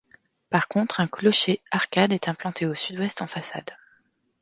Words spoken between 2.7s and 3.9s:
sud-ouest en façade.